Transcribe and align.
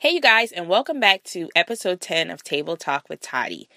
Hey, 0.00 0.10
you 0.10 0.20
guys, 0.20 0.52
and 0.52 0.68
welcome 0.68 1.00
back 1.00 1.24
to 1.24 1.48
episode 1.56 2.00
10 2.00 2.30
of 2.30 2.44
Table 2.44 2.76
Talk 2.76 3.08
with 3.08 3.20
Toddy. 3.20 3.68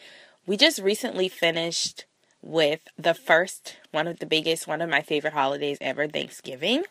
We 0.46 0.55
just 0.55 0.78
recently 0.78 1.28
finished 1.28 2.05
with 2.44 2.82
the 2.96 3.16
first, 3.16 3.78
one 3.90 4.08
of 4.08 4.20
the 4.20 4.28
biggest, 4.28 4.68
one 4.68 4.84
of 4.84 4.89
my 4.92 5.02
favorite 5.02 5.34
holidays 5.34 5.79
ever, 5.81 6.07
Thanksgiving. 6.07 6.84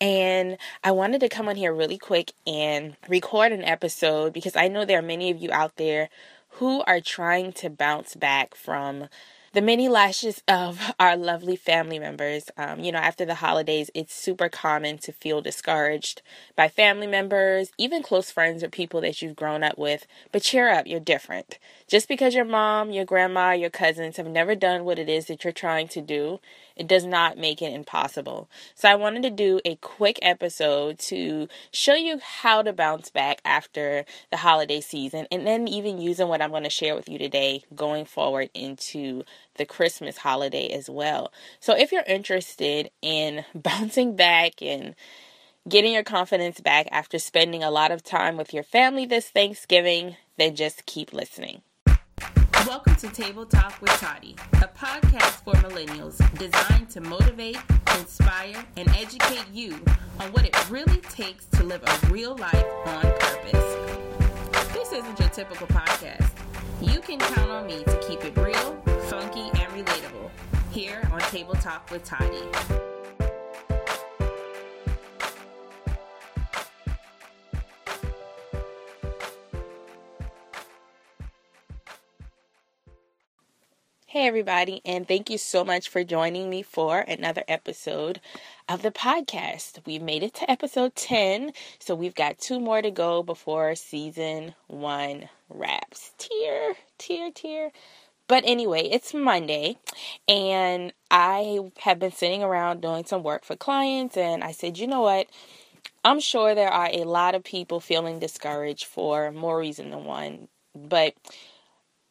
And 0.00 0.58
I 0.84 0.92
wanted 0.92 1.18
to 1.22 1.28
come 1.28 1.48
on 1.48 1.56
here 1.56 1.74
really 1.74 1.98
quick 1.98 2.30
and 2.46 2.96
record 3.08 3.50
an 3.50 3.64
episode 3.64 4.32
because 4.32 4.54
I 4.54 4.68
know 4.68 4.84
there 4.84 5.00
are 5.00 5.02
many 5.02 5.32
of 5.32 5.42
you 5.42 5.50
out 5.50 5.74
there 5.74 6.08
who 6.50 6.82
are 6.82 7.00
trying 7.00 7.52
to 7.54 7.70
bounce 7.70 8.14
back 8.14 8.54
from 8.54 9.08
the 9.52 9.62
many 9.62 9.88
lashes 9.88 10.42
of 10.48 10.92
our 11.00 11.16
lovely 11.16 11.56
family 11.56 11.98
members. 11.98 12.50
Um, 12.56 12.80
you 12.80 12.92
know, 12.92 12.98
after 12.98 13.24
the 13.24 13.36
holidays, 13.36 13.90
it's 13.94 14.14
super 14.14 14.48
common 14.48 14.98
to 14.98 15.12
feel 15.12 15.40
discouraged 15.40 16.22
by 16.56 16.68
family 16.68 17.06
members, 17.06 17.70
even 17.78 18.02
close 18.02 18.30
friends 18.30 18.62
or 18.62 18.68
people 18.68 19.00
that 19.00 19.22
you've 19.22 19.36
grown 19.36 19.62
up 19.62 19.78
with. 19.78 20.06
But 20.32 20.42
cheer 20.42 20.68
up, 20.70 20.86
you're 20.86 21.00
different. 21.00 21.58
Just 21.86 22.08
because 22.08 22.34
your 22.34 22.44
mom, 22.44 22.90
your 22.90 23.04
grandma, 23.04 23.52
your 23.52 23.70
cousins 23.70 24.16
have 24.16 24.26
never 24.26 24.54
done 24.54 24.84
what 24.84 24.98
it 24.98 25.08
is 25.08 25.26
that 25.26 25.44
you're 25.44 25.52
trying 25.52 25.88
to 25.88 26.00
do, 26.00 26.40
it 26.78 26.86
does 26.86 27.04
not 27.04 27.36
make 27.36 27.60
it 27.60 27.72
impossible. 27.72 28.48
So 28.74 28.88
I 28.88 28.94
wanted 28.94 29.24
to 29.24 29.30
do 29.30 29.60
a 29.64 29.76
quick 29.76 30.18
episode 30.22 30.98
to 31.00 31.48
show 31.72 31.94
you 31.94 32.20
how 32.22 32.62
to 32.62 32.72
bounce 32.72 33.10
back 33.10 33.40
after 33.44 34.04
the 34.30 34.38
holiday 34.38 34.80
season 34.80 35.26
and 35.30 35.46
then 35.46 35.66
even 35.66 36.00
using 36.00 36.28
what 36.28 36.40
I'm 36.40 36.50
going 36.50 36.62
to 36.62 36.70
share 36.70 36.94
with 36.94 37.08
you 37.08 37.18
today 37.18 37.64
going 37.74 38.04
forward 38.04 38.50
into 38.54 39.24
the 39.56 39.66
Christmas 39.66 40.18
holiday 40.18 40.68
as 40.68 40.88
well. 40.88 41.32
So 41.58 41.76
if 41.76 41.90
you're 41.90 42.04
interested 42.06 42.90
in 43.02 43.44
bouncing 43.54 44.14
back 44.14 44.62
and 44.62 44.94
getting 45.68 45.92
your 45.92 46.04
confidence 46.04 46.60
back 46.60 46.86
after 46.92 47.18
spending 47.18 47.62
a 47.62 47.70
lot 47.70 47.90
of 47.90 48.02
time 48.02 48.36
with 48.36 48.54
your 48.54 48.62
family 48.62 49.04
this 49.04 49.28
Thanksgiving, 49.28 50.16
then 50.36 50.54
just 50.54 50.86
keep 50.86 51.12
listening. 51.12 51.62
Welcome 52.66 52.96
to 52.96 53.08
Table 53.08 53.46
Talk 53.46 53.80
with 53.80 53.92
Toddy, 53.92 54.34
a 54.54 54.68
podcast 54.68 55.42
for 55.44 55.52
millennials 55.54 56.18
designed 56.38 56.90
to 56.90 57.00
motivate, 57.00 57.58
inspire, 57.96 58.64
and 58.76 58.88
educate 58.90 59.44
you 59.52 59.80
on 60.20 60.32
what 60.32 60.44
it 60.44 60.70
really 60.70 60.98
takes 60.98 61.46
to 61.46 61.62
live 61.62 61.82
a 61.84 62.12
real 62.12 62.36
life 62.36 62.66
on 62.86 63.02
purpose. 63.02 63.76
This 64.72 64.92
isn't 64.92 65.18
your 65.18 65.28
typical 65.30 65.66
podcast. 65.68 66.30
You 66.80 67.00
can 67.00 67.18
count 67.18 67.50
on 67.50 67.66
me 67.66 67.84
to 67.84 67.98
keep 68.06 68.24
it 68.24 68.36
real, 68.36 68.76
funky, 69.08 69.48
and 69.60 69.72
relatable 69.72 70.30
here 70.70 71.08
on 71.12 71.20
Table 71.20 71.54
Talk 71.54 71.90
with 71.90 72.04
Toddy. 72.04 72.87
Hey, 84.18 84.26
everybody, 84.26 84.82
and 84.84 85.06
thank 85.06 85.30
you 85.30 85.38
so 85.38 85.64
much 85.64 85.88
for 85.88 86.02
joining 86.02 86.50
me 86.50 86.60
for 86.60 86.98
another 86.98 87.44
episode 87.46 88.20
of 88.68 88.82
the 88.82 88.90
podcast. 88.90 89.78
We've 89.86 90.02
made 90.02 90.24
it 90.24 90.34
to 90.34 90.50
episode 90.50 90.96
10, 90.96 91.52
so 91.78 91.94
we've 91.94 92.16
got 92.16 92.36
two 92.36 92.58
more 92.58 92.82
to 92.82 92.90
go 92.90 93.22
before 93.22 93.76
season 93.76 94.56
one 94.66 95.28
wraps. 95.48 96.14
Tear, 96.18 96.74
tear, 96.98 97.30
tear. 97.30 97.70
But 98.26 98.42
anyway, 98.44 98.88
it's 98.90 99.14
Monday, 99.14 99.78
and 100.26 100.92
I 101.12 101.60
have 101.78 102.00
been 102.00 102.10
sitting 102.10 102.42
around 102.42 102.80
doing 102.80 103.04
some 103.04 103.22
work 103.22 103.44
for 103.44 103.54
clients, 103.54 104.16
and 104.16 104.42
I 104.42 104.50
said, 104.50 104.78
you 104.78 104.88
know 104.88 105.02
what? 105.02 105.28
I'm 106.04 106.18
sure 106.18 106.56
there 106.56 106.72
are 106.72 106.90
a 106.92 107.04
lot 107.04 107.36
of 107.36 107.44
people 107.44 107.78
feeling 107.78 108.18
discouraged 108.18 108.86
for 108.86 109.30
more 109.30 109.60
reason 109.60 109.90
than 109.90 110.02
one, 110.02 110.48
but 110.74 111.14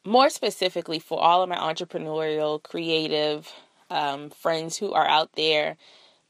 more 0.08 0.30
specifically 0.30 1.00
for 1.00 1.20
all 1.20 1.44
of 1.44 1.50
my 1.50 1.58
entrepreneurial, 1.58 2.64
creative 2.64 3.52
um, 3.90 4.30
friends 4.30 4.78
who 4.78 4.94
are 4.94 5.08
out 5.08 5.34
there 5.34 5.78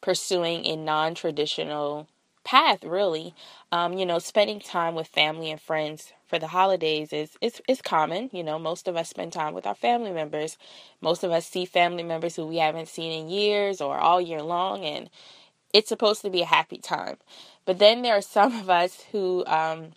pursuing 0.01 0.65
a 0.65 0.75
non 0.75 1.15
traditional 1.15 2.07
path, 2.43 2.83
really. 2.83 3.33
Um, 3.71 3.93
you 3.93 4.05
know, 4.05 4.19
spending 4.19 4.59
time 4.59 4.95
with 4.95 5.07
family 5.07 5.51
and 5.51 5.61
friends 5.61 6.13
for 6.27 6.39
the 6.39 6.47
holidays 6.47 7.13
is, 7.13 7.37
is 7.41 7.61
is 7.67 7.81
common. 7.81 8.29
You 8.33 8.43
know, 8.43 8.57
most 8.59 8.87
of 8.87 8.95
us 8.95 9.09
spend 9.09 9.33
time 9.33 9.53
with 9.53 9.67
our 9.67 9.75
family 9.75 10.11
members. 10.11 10.57
Most 11.01 11.23
of 11.23 11.31
us 11.31 11.45
see 11.45 11.65
family 11.65 12.03
members 12.03 12.35
who 12.35 12.47
we 12.47 12.57
haven't 12.57 12.87
seen 12.87 13.11
in 13.11 13.29
years 13.29 13.81
or 13.81 13.97
all 13.97 14.21
year 14.21 14.41
long, 14.41 14.83
and 14.85 15.09
it's 15.73 15.89
supposed 15.89 16.21
to 16.23 16.29
be 16.29 16.41
a 16.41 16.45
happy 16.45 16.77
time. 16.79 17.17
But 17.65 17.79
then 17.79 18.01
there 18.01 18.15
are 18.15 18.21
some 18.21 18.55
of 18.55 18.69
us 18.69 19.03
who 19.11 19.45
um, 19.45 19.91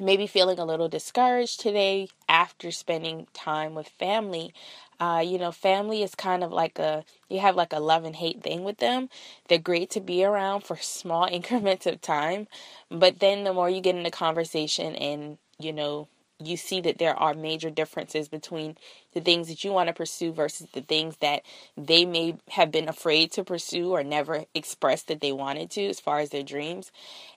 maybe 0.00 0.26
feeling 0.26 0.58
a 0.58 0.64
little 0.64 0.88
discouraged 0.88 1.60
today 1.60 2.08
after 2.28 2.70
spending 2.70 3.26
time 3.32 3.74
with 3.74 3.88
family. 3.88 4.52
Uh, 4.98 5.22
you 5.24 5.38
know, 5.38 5.52
family 5.52 6.02
is 6.02 6.14
kind 6.14 6.42
of 6.42 6.52
like 6.52 6.78
a, 6.78 7.04
you 7.28 7.38
have 7.40 7.54
like 7.54 7.72
a 7.72 7.80
love 7.80 8.04
and 8.04 8.16
hate 8.16 8.42
thing 8.42 8.64
with 8.64 8.78
them. 8.78 9.08
They're 9.48 9.58
great 9.58 9.90
to 9.90 10.00
be 10.00 10.24
around 10.24 10.62
for 10.62 10.76
small 10.80 11.26
increments 11.30 11.86
of 11.86 12.00
time, 12.00 12.46
but 12.90 13.20
then 13.20 13.44
the 13.44 13.52
more 13.52 13.70
you 13.70 13.80
get 13.80 13.96
into 13.96 14.10
conversation 14.10 14.94
and, 14.96 15.38
you 15.58 15.72
know, 15.72 16.08
you 16.38 16.56
see 16.56 16.80
that 16.82 16.98
there 16.98 17.18
are 17.18 17.32
major 17.32 17.70
differences 17.70 18.28
between 18.28 18.76
the 19.14 19.20
things 19.22 19.48
that 19.48 19.64
you 19.64 19.72
want 19.72 19.88
to 19.88 19.94
pursue 19.94 20.32
versus 20.32 20.66
the 20.74 20.82
things 20.82 21.16
that 21.18 21.42
they 21.78 22.04
may 22.04 22.36
have 22.50 22.70
been 22.70 22.88
afraid 22.88 23.32
to 23.32 23.42
pursue 23.42 23.90
or 23.92 24.04
never 24.04 24.44
expressed 24.54 25.08
that 25.08 25.22
they 25.22 25.32
wanted 25.32 25.70
to 25.70 25.86
as 25.86 25.98
far 25.98 26.18
as 26.18 26.30
their 26.30 26.42
dreams. 26.42 26.92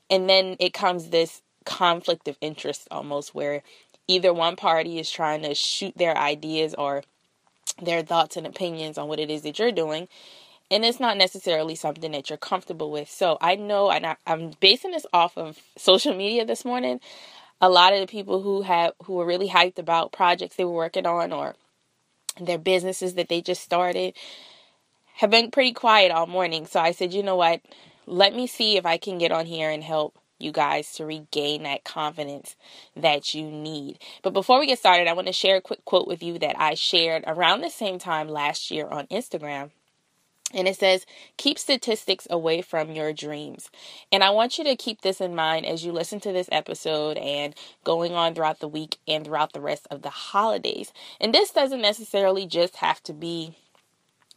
And 0.10 0.30
then 0.30 0.58
it 0.60 0.74
comes 0.74 1.10
this 1.10 1.42
conflict 1.70 2.28
of 2.28 2.36
interest 2.42 2.88
almost 2.90 3.36
where 3.36 3.62
either 4.08 4.34
one 4.34 4.56
party 4.56 4.98
is 4.98 5.10
trying 5.12 5.44
to 5.44 5.54
shoot 5.54 5.96
their 5.96 6.18
ideas 6.18 6.74
or 6.74 7.04
their 7.82 8.02
thoughts 8.02 8.36
and 8.36 8.48
opinions 8.48 8.98
on 8.98 9.08
what 9.08 9.20
it 9.20 9.30
is 9.30 9.44
that 9.44 9.60
you're 9.60 9.72
doing 9.72 10.08
and 10.72 10.84
it's 10.86 11.00
not 11.00 11.18
necessarily 11.18 11.76
something 11.76 12.12
that 12.12 12.30
you're 12.30 12.38
comfortable 12.38 12.92
with. 12.92 13.10
So 13.10 13.38
i 13.42 13.56
know 13.56 13.92
and 13.92 14.06
I, 14.06 14.16
i'm 14.26 14.52
basing 14.60 14.92
this 14.92 15.06
off 15.14 15.38
of 15.38 15.60
social 15.78 16.16
media 16.16 16.46
this 16.46 16.66
morning 16.66 17.00
a 17.62 17.70
lot 17.70 17.94
of 17.94 18.00
the 18.00 18.08
people 18.08 18.42
who 18.42 18.64
have 18.64 18.94
who 19.04 19.14
were 19.14 19.26
really 19.26 19.50
hyped 19.50 19.80
about 19.80 20.12
projects 20.12 20.56
they 20.56 20.66
were 20.66 20.72
working 20.72 21.06
on 21.06 21.32
or 21.34 21.56
their 22.40 22.58
businesses 22.58 23.16
that 23.16 23.30
they 23.30 23.42
just 23.42 23.62
started 23.62 24.16
have 25.16 25.30
been 25.30 25.52
pretty 25.52 25.74
quiet 25.74 26.12
all 26.12 26.28
morning. 26.28 26.66
So 26.66 26.80
i 26.80 26.92
said 26.92 27.14
you 27.14 27.24
know 27.24 27.36
what? 27.36 27.62
Let 28.06 28.34
me 28.36 28.48
see 28.48 28.78
if 28.78 28.86
i 28.86 28.98
can 28.98 29.18
get 29.18 29.32
on 29.32 29.46
here 29.46 29.70
and 29.70 29.84
help 29.84 30.18
you 30.40 30.52
guys 30.52 30.92
to 30.94 31.06
regain 31.06 31.64
that 31.64 31.84
confidence 31.84 32.56
that 32.96 33.34
you 33.34 33.50
need. 33.50 34.00
But 34.24 34.34
before 34.34 34.60
we 34.60 34.68
get 34.68 34.80
started, 34.80 35.08
I 35.08 35.14
want 35.14 35.28
to 35.28 35.34
share 35.34 35.58
a 35.58 35.62
quick 35.62 35.86
quote 35.86 36.08
with 36.08 36.24
you 36.24 36.40
that 36.40 36.60
I 36.60 36.74
shared 36.74 37.24
around 37.28 37.62
the 37.62 37.70
same 37.70 38.00
time 38.00 38.28
last 38.28 38.72
year 38.72 38.88
on 38.88 39.08
Instagram. 39.08 39.72
And 40.52 40.68
it 40.68 40.78
says, 40.78 41.06
keep 41.38 41.60
statistics 41.60 42.26
away 42.30 42.64
from 42.64 42.92
your 42.92 43.14
dreams. 43.14 43.70
And 44.12 44.24
I 44.24 44.32
want 44.32 44.58
you 44.58 44.64
to 44.64 44.76
keep 44.76 45.02
this 45.02 45.22
in 45.22 45.36
mind 45.36 45.68
as 45.68 45.86
you 45.86 45.92
listen 45.92 46.20
to 46.22 46.32
this 46.32 46.50
episode 46.52 47.18
and 47.18 47.54
going 47.84 48.14
on 48.14 48.34
throughout 48.34 48.60
the 48.60 48.68
week 48.68 48.98
and 49.08 49.24
throughout 49.24 49.54
the 49.54 49.62
rest 49.62 49.88
of 49.92 50.02
the 50.02 50.10
holidays. 50.10 50.92
And 51.22 51.34
this 51.36 51.52
doesn't 51.52 51.82
necessarily 51.82 52.48
just 52.48 52.78
have 52.78 53.04
to 53.04 53.14
be 53.14 53.58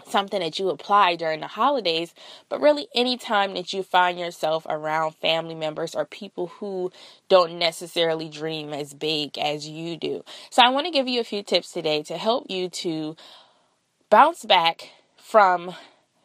something 0.08 0.40
that 0.40 0.58
you 0.58 0.68
apply 0.68 1.16
during 1.16 1.40
the 1.40 1.46
holidays, 1.46 2.14
but 2.48 2.60
really 2.60 2.88
any 2.94 3.16
time 3.16 3.54
that 3.54 3.72
you 3.72 3.82
find 3.82 4.18
yourself 4.18 4.66
around 4.68 5.14
family 5.16 5.54
members 5.54 5.94
or 5.94 6.04
people 6.04 6.48
who 6.58 6.90
don't 7.28 7.58
necessarily 7.58 8.28
dream 8.28 8.72
as 8.72 8.94
big 8.94 9.38
as 9.38 9.68
you 9.68 9.96
do. 9.96 10.24
So 10.50 10.62
I 10.62 10.68
want 10.70 10.86
to 10.86 10.92
give 10.92 11.08
you 11.08 11.20
a 11.20 11.24
few 11.24 11.42
tips 11.42 11.72
today 11.72 12.02
to 12.04 12.16
help 12.16 12.50
you 12.50 12.68
to 12.68 13.16
bounce 14.10 14.44
back 14.44 14.90
from 15.16 15.74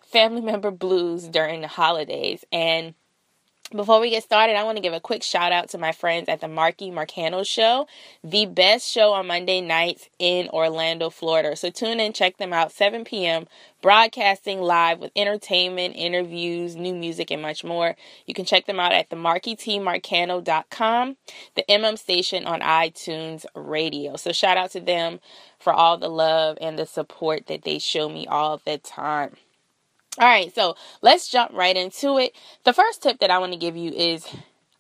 family 0.02 0.42
member 0.52 0.72
blues 0.72 1.28
during 1.28 1.62
the 1.62 1.68
holidays 1.68 2.44
and 2.52 2.94
before 3.72 4.00
we 4.00 4.10
get 4.10 4.24
started, 4.24 4.56
I 4.56 4.64
want 4.64 4.78
to 4.78 4.82
give 4.82 4.94
a 4.94 5.00
quick 5.00 5.24
shout 5.24 5.52
out 5.52 5.70
to 5.70 5.78
my 5.78 5.92
friends 5.92 6.30
at 6.30 6.40
the 6.40 6.48
Marky 6.48 6.90
Marcano 6.90 7.46
Show, 7.46 7.88
the 8.24 8.46
best 8.46 8.90
show 8.90 9.12
on 9.12 9.28
Monday 9.28 9.60
nights 9.60 10.08
in 10.20 10.48
Orlando, 10.50 11.10
Florida. 11.10 11.56
So 11.56 11.70
tune 11.70 12.00
in, 12.00 12.14
check 12.14 12.38
them 12.38 12.54
out, 12.54 12.72
7 12.72 13.04
p.m., 13.04 13.48
broadcasting 13.82 14.62
live 14.62 15.00
with 15.00 15.12
entertainment, 15.16 15.96
interviews, 15.98 16.78
new 16.78 16.96
music, 16.96 17.30
and 17.30 17.42
much 17.42 17.64
more. 17.64 17.96
You 18.26 18.34
can 18.34 18.46
check 18.46 18.68
them 18.68 18.80
out 18.80 18.94
at 18.94 19.10
the 19.10 19.18
markytmarcano.com, 19.18 21.18
the 21.56 21.66
MM 21.70 21.98
station 21.98 22.46
on 22.46 22.62
iTunes 22.62 23.46
Radio. 23.54 24.16
So 24.16 24.32
shout 24.32 24.58
out 24.58 24.72
to 24.72 24.80
them 24.80 25.20
for 25.60 25.74
all 25.74 25.98
the 25.98 26.10
love 26.10 26.58
and 26.62 26.80
the 26.80 26.86
support 26.86 27.48
that 27.48 27.64
they 27.64 27.80
show 27.80 28.08
me 28.08 28.28
all 28.28 28.62
the 28.64 28.78
time. 28.78 29.36
All 30.20 30.28
right, 30.28 30.54
so 30.54 30.76
let's 31.02 31.30
jump 31.30 31.52
right 31.54 31.78
into 31.78 32.18
it. 32.18 32.36
The 32.64 32.74
first 32.74 33.04
tip 33.04 33.20
that 33.20 33.30
I 33.30 33.38
want 33.38 33.54
to 33.54 33.60
give 33.60 33.78
you 33.78 33.92
is 33.92 34.28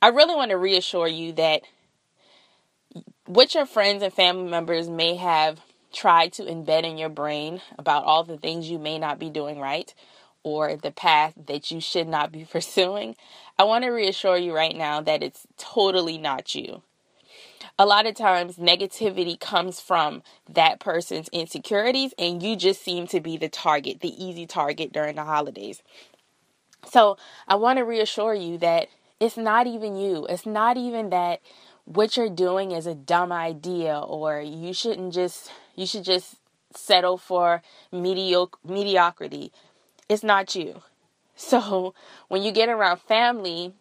I 0.01 0.07
really 0.09 0.35
want 0.35 0.49
to 0.49 0.57
reassure 0.57 1.07
you 1.07 1.33
that 1.33 1.61
what 3.25 3.53
your 3.53 3.65
friends 3.65 4.01
and 4.01 4.13
family 4.13 4.49
members 4.49 4.89
may 4.89 5.15
have 5.15 5.61
tried 5.93 6.33
to 6.33 6.43
embed 6.43 6.83
in 6.83 6.97
your 6.97 7.09
brain 7.09 7.61
about 7.77 8.03
all 8.05 8.23
the 8.23 8.37
things 8.37 8.69
you 8.69 8.79
may 8.79 8.97
not 8.97 9.19
be 9.19 9.29
doing 9.29 9.59
right 9.59 9.93
or 10.43 10.75
the 10.75 10.91
path 10.91 11.33
that 11.47 11.69
you 11.71 11.81
should 11.81 12.07
not 12.07 12.31
be 12.31 12.45
pursuing, 12.51 13.15
I 13.59 13.63
want 13.63 13.83
to 13.83 13.89
reassure 13.91 14.37
you 14.37 14.55
right 14.55 14.75
now 14.75 15.01
that 15.01 15.21
it's 15.21 15.45
totally 15.57 16.17
not 16.17 16.55
you. 16.55 16.81
A 17.79 17.85
lot 17.85 18.07
of 18.07 18.15
times 18.15 18.57
negativity 18.57 19.39
comes 19.39 19.79
from 19.79 20.23
that 20.49 20.79
person's 20.79 21.29
insecurities, 21.29 22.13
and 22.17 22.41
you 22.41 22.55
just 22.55 22.83
seem 22.83 23.07
to 23.07 23.19
be 23.19 23.37
the 23.37 23.49
target, 23.49 24.01
the 24.01 24.23
easy 24.23 24.45
target 24.45 24.91
during 24.91 25.15
the 25.15 25.23
holidays. 25.23 25.83
So, 26.89 27.17
I 27.47 27.55
want 27.55 27.77
to 27.77 27.83
reassure 27.83 28.33
you 28.33 28.57
that 28.59 28.87
it's 29.19 29.37
not 29.37 29.67
even 29.67 29.95
you. 29.95 30.25
It's 30.27 30.45
not 30.45 30.77
even 30.77 31.09
that 31.09 31.41
what 31.85 32.17
you're 32.17 32.29
doing 32.29 32.71
is 32.71 32.85
a 32.85 32.95
dumb 32.95 33.31
idea 33.31 33.99
or 33.99 34.41
you 34.41 34.73
shouldn't 34.73 35.13
just 35.13 35.51
you 35.75 35.85
should 35.85 36.03
just 36.03 36.35
settle 36.73 37.17
for 37.17 37.61
mediocre 37.91 38.59
mediocrity. 38.65 39.51
It's 40.09 40.23
not 40.23 40.55
you. 40.55 40.81
So, 41.39 41.93
when 42.29 42.41
you 42.41 42.51
get 42.51 42.67
around 42.67 42.99
family, 43.01 43.73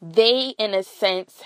they 0.00 0.54
in 0.58 0.72
a 0.72 0.82
sense 0.82 1.42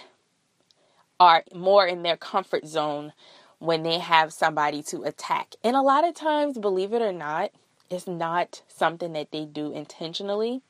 are 1.25 1.43
more 1.55 1.87
in 1.87 2.03
their 2.03 2.19
comfort 2.19 2.67
zone 2.67 3.15
when 3.59 3.83
they 3.83 3.99
have 3.99 4.31
somebody 4.31 4.83
to 4.83 5.05
attack. 5.05 5.55
And 5.65 5.75
a 5.75 5.81
lot 5.81 6.07
of 6.07 6.15
times, 6.15 6.59
believe 6.59 6.93
it 6.93 7.01
or 7.01 7.15
not, 7.15 7.51
it's 7.89 8.07
not 8.07 8.61
something 8.69 9.15
that 9.15 9.31
they 9.31 9.47
do 9.47 9.73
intentionally. 9.73 10.61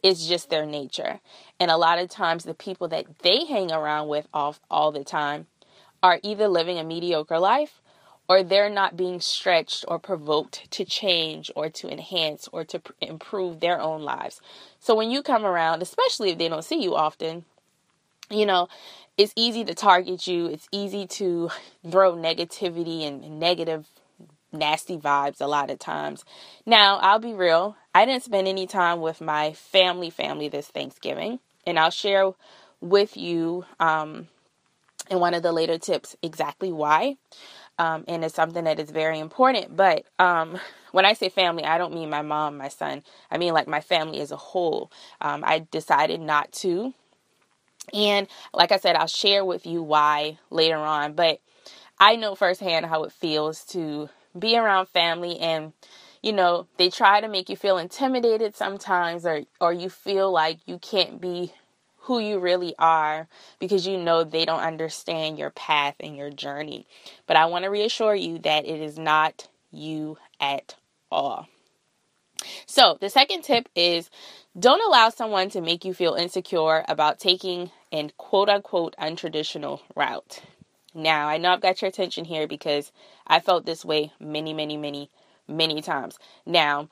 It's 0.00 0.28
just 0.28 0.48
their 0.48 0.64
nature. 0.64 1.18
And 1.58 1.72
a 1.72 1.76
lot 1.76 1.98
of 1.98 2.08
times, 2.08 2.44
the 2.44 2.54
people 2.54 2.86
that 2.88 3.18
they 3.18 3.46
hang 3.46 3.72
around 3.72 4.06
with 4.06 4.28
all, 4.32 4.54
all 4.70 4.92
the 4.92 5.02
time 5.02 5.48
are 6.04 6.20
either 6.22 6.46
living 6.46 6.78
a 6.78 6.84
mediocre 6.84 7.40
life 7.40 7.82
or 8.28 8.44
they're 8.44 8.70
not 8.70 8.96
being 8.96 9.20
stretched 9.20 9.84
or 9.88 9.98
provoked 9.98 10.70
to 10.70 10.84
change 10.84 11.50
or 11.56 11.68
to 11.68 11.90
enhance 11.90 12.48
or 12.52 12.62
to 12.62 12.78
pr- 12.78 12.92
improve 13.00 13.58
their 13.58 13.80
own 13.80 14.02
lives. 14.02 14.40
So 14.78 14.94
when 14.94 15.10
you 15.10 15.20
come 15.20 15.44
around, 15.44 15.82
especially 15.82 16.30
if 16.30 16.38
they 16.38 16.48
don't 16.48 16.64
see 16.64 16.80
you 16.80 16.94
often, 16.94 17.44
you 18.30 18.46
know, 18.46 18.68
it's 19.20 19.34
easy 19.36 19.64
to 19.64 19.74
target 19.74 20.26
you. 20.26 20.46
It's 20.46 20.66
easy 20.72 21.06
to 21.06 21.50
throw 21.90 22.16
negativity 22.16 23.06
and 23.06 23.38
negative, 23.38 23.86
nasty 24.50 24.96
vibes 24.96 25.42
a 25.42 25.46
lot 25.46 25.70
of 25.70 25.78
times. 25.78 26.24
Now, 26.64 26.96
I'll 26.96 27.18
be 27.18 27.34
real. 27.34 27.76
I 27.94 28.06
didn't 28.06 28.22
spend 28.22 28.48
any 28.48 28.66
time 28.66 29.02
with 29.02 29.20
my 29.20 29.52
family 29.52 30.08
family 30.08 30.48
this 30.48 30.68
Thanksgiving, 30.68 31.38
and 31.66 31.78
I'll 31.78 31.90
share 31.90 32.32
with 32.80 33.14
you 33.18 33.66
um, 33.78 34.28
in 35.10 35.20
one 35.20 35.34
of 35.34 35.42
the 35.42 35.52
later 35.52 35.76
tips 35.76 36.16
exactly 36.22 36.72
why. 36.72 37.18
Um, 37.78 38.04
and 38.08 38.24
it's 38.24 38.34
something 38.34 38.64
that 38.64 38.80
is 38.80 38.90
very 38.90 39.18
important. 39.18 39.76
But 39.76 40.06
um, 40.18 40.58
when 40.92 41.04
I 41.04 41.12
say 41.12 41.28
family, 41.28 41.64
I 41.64 41.76
don't 41.76 41.92
mean 41.92 42.08
my 42.08 42.22
mom, 42.22 42.56
my 42.56 42.68
son. 42.68 43.02
I 43.30 43.36
mean 43.36 43.52
like 43.52 43.68
my 43.68 43.82
family 43.82 44.20
as 44.20 44.32
a 44.32 44.36
whole. 44.36 44.90
Um, 45.20 45.44
I 45.44 45.66
decided 45.70 46.22
not 46.22 46.52
to 46.52 46.94
and 47.92 48.28
like 48.52 48.72
I 48.72 48.78
said, 48.78 48.96
I'll 48.96 49.06
share 49.06 49.44
with 49.44 49.66
you 49.66 49.82
why 49.82 50.38
later 50.50 50.76
on. 50.76 51.14
But 51.14 51.40
I 51.98 52.16
know 52.16 52.34
firsthand 52.34 52.86
how 52.86 53.04
it 53.04 53.12
feels 53.12 53.64
to 53.66 54.08
be 54.38 54.56
around 54.56 54.88
family 54.88 55.38
and 55.38 55.72
you 56.22 56.32
know, 56.34 56.66
they 56.76 56.90
try 56.90 57.20
to 57.20 57.28
make 57.28 57.48
you 57.48 57.56
feel 57.56 57.78
intimidated 57.78 58.54
sometimes 58.54 59.24
or 59.24 59.42
or 59.60 59.72
you 59.72 59.88
feel 59.88 60.30
like 60.30 60.58
you 60.66 60.78
can't 60.78 61.20
be 61.20 61.52
who 62.02 62.18
you 62.18 62.38
really 62.38 62.74
are 62.78 63.28
because 63.58 63.86
you 63.86 63.96
know 63.96 64.24
they 64.24 64.44
don't 64.44 64.60
understand 64.60 65.38
your 65.38 65.50
path 65.50 65.94
and 66.00 66.16
your 66.16 66.30
journey. 66.30 66.86
But 67.26 67.36
I 67.36 67.46
want 67.46 67.64
to 67.64 67.70
reassure 67.70 68.14
you 68.14 68.38
that 68.40 68.66
it 68.66 68.80
is 68.80 68.98
not 68.98 69.48
you 69.70 70.18
at 70.40 70.74
all. 71.10 71.48
So, 72.66 72.96
the 73.00 73.10
second 73.10 73.42
tip 73.42 73.68
is 73.74 74.10
don't 74.58 74.82
allow 74.86 75.10
someone 75.10 75.48
to 75.50 75.60
make 75.60 75.84
you 75.84 75.94
feel 75.94 76.14
insecure 76.14 76.84
about 76.88 77.18
taking 77.18 77.70
an 77.92 78.12
quote 78.16 78.48
unquote 78.48 78.94
untraditional 78.98 79.80
route. 79.94 80.42
Now, 80.94 81.28
I 81.28 81.38
know 81.38 81.52
I've 81.52 81.60
got 81.60 81.80
your 81.82 81.88
attention 81.88 82.24
here 82.24 82.48
because 82.48 82.90
I 83.26 83.40
felt 83.40 83.64
this 83.64 83.84
way 83.84 84.12
many, 84.18 84.52
many, 84.52 84.76
many, 84.76 85.10
many 85.46 85.80
times. 85.82 86.18
Now, 86.44 86.88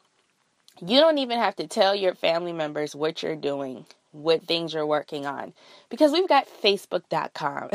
you 0.80 1.00
don't 1.00 1.18
even 1.18 1.38
have 1.38 1.56
to 1.56 1.66
tell 1.66 1.94
your 1.94 2.14
family 2.14 2.52
members 2.52 2.94
what 2.94 3.22
you're 3.22 3.34
doing, 3.34 3.86
what 4.12 4.44
things 4.44 4.72
you're 4.72 4.86
working 4.86 5.26
on, 5.26 5.52
because 5.88 6.12
we've 6.12 6.28
got 6.28 6.46
Facebook.com. 6.46 7.70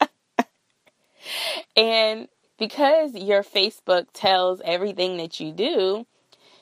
and 1.76 2.28
because 2.58 3.14
your 3.14 3.44
Facebook 3.44 4.06
tells 4.12 4.60
everything 4.64 5.18
that 5.18 5.38
you 5.38 5.52
do, 5.52 6.06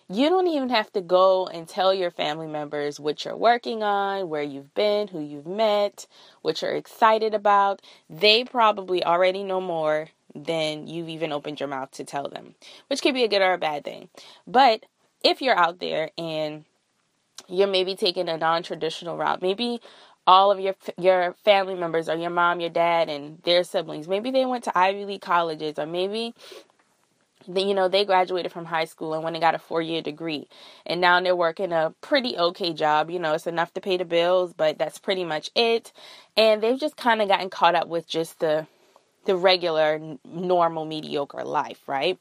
you 0.09 0.29
don't 0.29 0.47
even 0.49 0.69
have 0.69 0.93
to 0.93 1.01
go 1.01 1.47
and 1.47 1.67
tell 1.67 1.95
your 1.95 2.11
family 2.11 2.47
members 2.47 3.01
what 3.01 3.25
you're 3.25 3.37
working 3.37 3.83
on, 3.83 4.29
where 4.29 4.43
you've 4.43 4.75
been, 4.75 5.09
who 5.09 5.21
you've 5.21 5.47
met, 5.47 6.07
what 6.43 6.61
you're 6.61 6.75
excited 6.75 7.35
about. 7.35 7.81
They 8.11 8.45
probably 8.45 9.03
already 9.03 9.43
know 9.43 9.61
more 9.61 10.09
than 10.35 10.87
you've 10.87 11.09
even 11.09 11.33
opened 11.33 11.61
your 11.61 11.69
mouth 11.69 11.91
to 11.93 12.05
tell 12.05 12.29
them, 12.29 12.55
which 12.89 13.01
could 13.03 13.15
be 13.15 13.25
a 13.25 13.29
good 13.29 13.43
or 13.43 13.55
a 13.55 13.59
bad 13.59 13.85
thing. 13.85 14.09
But 14.47 14.85
if 15.23 15.41
you're 15.41 15.57
out 15.57 15.79
there 15.79 16.11
and 16.19 16.65
you're 17.49 17.69
maybe 17.69 17.95
taking 17.95 18.29
a 18.29 18.37
non-traditional 18.37 19.17
route, 19.17 19.43
maybe 19.43 19.81
all 20.27 20.51
of 20.51 20.59
your 20.59 20.75
your 20.99 21.35
family 21.45 21.75
members 21.75 22.09
or 22.09 22.17
your 22.17 22.31
mom, 22.31 22.61
your 22.61 22.71
dad 22.71 23.09
and 23.09 23.39
their 23.43 23.63
siblings, 23.63 24.09
maybe 24.09 24.31
they 24.31 24.47
went 24.47 24.65
to 24.65 24.79
Ivy 24.79 25.05
League 25.05 25.21
colleges 25.21 25.79
or 25.79 25.87
maybe 25.87 26.35
you 27.49 27.75
know 27.75 27.89
they 27.89 28.05
graduated 28.05 28.53
from 28.53 28.65
high 28.67 28.85
school 28.87 29.15
and 29.15 29.23
went 29.25 29.37
and 29.37 29.43
got 29.43 29.55
a 29.55 29.59
four 29.59 29.83
year 29.83 30.03
degree. 30.03 30.49
And 30.87 31.01
now 31.01 31.21
they're 31.21 31.37
working 31.37 31.73
a 31.73 31.95
pretty 32.01 32.37
okay 32.37 32.73
job. 32.73 33.11
You 33.11 33.19
know 33.19 33.35
it's 33.35 33.47
enough 33.47 33.73
to 33.75 33.81
pay 33.81 33.97
the 33.97 34.05
bills 34.05 34.53
but 34.55 34.79
that's 34.79 34.99
pretty 34.99 35.25
much 35.25 35.51
it. 35.55 35.93
And 36.37 36.63
they've 36.63 36.81
just 36.81 36.97
kind 36.97 37.23
of 37.23 37.29
gotten 37.29 37.51
caught 37.51 37.75
up 37.75 37.89
with 37.89 38.07
just 38.09 38.41
the 38.41 38.67
the 39.27 39.37
regular 39.37 40.01
normal 40.25 40.85
mediocre 40.85 41.45
life 41.45 41.81
right? 41.87 42.19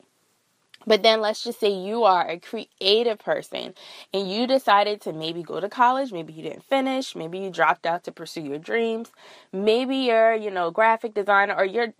But 0.85 1.03
then 1.03 1.21
let's 1.21 1.43
just 1.43 1.59
say 1.59 1.69
you 1.69 2.03
are 2.03 2.27
a 2.29 2.39
creative 2.39 3.19
person 3.19 3.73
and 4.13 4.29
you 4.29 4.47
decided 4.47 5.01
to 5.01 5.13
maybe 5.13 5.41
go 5.41 5.59
to 5.59 5.69
college, 5.69 6.11
maybe 6.11 6.33
you 6.33 6.43
didn't 6.43 6.65
finish, 6.65 7.15
maybe 7.15 7.39
you 7.39 7.49
dropped 7.49 7.85
out 7.85 8.03
to 8.03 8.11
pursue 8.11 8.41
your 8.41 8.57
dreams, 8.59 9.11
maybe 9.53 9.95
you're, 9.95 10.35
you 10.35 10.51
know, 10.51 10.71
graphic 10.71 11.13
designer 11.13 11.55
or 11.55 11.65
you're 11.65 11.93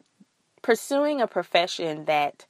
pursuing 0.61 1.21
a 1.21 1.27
profession 1.27 2.05
that 2.05 2.45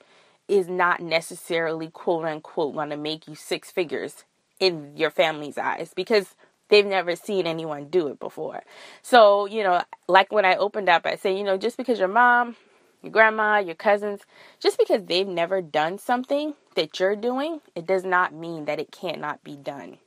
is 0.47 0.67
not 0.67 1.01
necessarily 1.01 1.89
quote 1.89 2.25
unquote 2.25 2.75
going 2.75 2.89
to 2.89 2.97
make 2.97 3.27
you 3.27 3.35
six 3.35 3.71
figures 3.71 4.23
in 4.59 4.95
your 4.95 5.09
family's 5.09 5.57
eyes 5.57 5.93
because 5.95 6.35
they've 6.69 6.85
never 6.85 7.15
seen 7.15 7.47
anyone 7.47 7.85
do 7.85 8.07
it 8.07 8.19
before. 8.19 8.63
So, 9.01 9.45
you 9.45 9.63
know, 9.63 9.81
like 10.07 10.31
when 10.31 10.45
I 10.45 10.55
opened 10.55 10.89
up, 10.89 11.05
I 11.05 11.15
say, 11.15 11.37
you 11.37 11.43
know, 11.43 11.57
just 11.57 11.77
because 11.77 11.99
your 11.99 12.07
mom, 12.07 12.55
your 13.01 13.11
grandma, 13.11 13.59
your 13.59 13.75
cousins, 13.75 14.21
just 14.59 14.77
because 14.77 15.03
they've 15.05 15.27
never 15.27 15.61
done 15.61 15.97
something 15.97 16.53
that 16.75 16.99
you're 16.99 17.15
doing, 17.15 17.61
it 17.75 17.85
does 17.85 18.03
not 18.03 18.33
mean 18.33 18.65
that 18.65 18.79
it 18.79 18.91
cannot 18.91 19.43
be 19.43 19.55
done. 19.55 19.97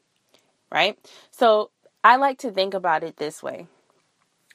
Right? 0.70 0.98
So, 1.30 1.70
I 2.02 2.16
like 2.16 2.38
to 2.38 2.50
think 2.50 2.74
about 2.74 3.02
it 3.02 3.16
this 3.16 3.42
way. 3.42 3.66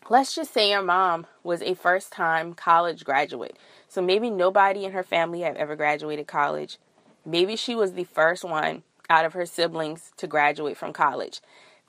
Let's 0.10 0.36
just 0.36 0.54
say 0.54 0.72
your 0.72 0.82
mom 0.82 1.28
was 1.44 1.62
a 1.62 1.74
first 1.76 2.12
time 2.12 2.54
college 2.54 3.06
graduate. 3.06 3.58
So 3.88 4.02
maybe 4.02 4.30
nobody 4.30 4.84
in 4.84 4.92
her 4.92 5.04
family 5.04 5.42
have 5.42 5.56
ever 5.56 5.76
graduated 5.76 6.28
college. 6.28 6.78
Maybe 7.26 7.56
she 7.56 7.76
was 7.76 7.94
the 7.94 8.04
first 8.04 8.44
one 8.44 8.84
out 9.10 9.26
of 9.26 9.34
her 9.34 9.46
siblings 9.46 10.12
to 10.18 10.28
graduate 10.28 10.76
from 10.76 10.92
college. 10.92 11.40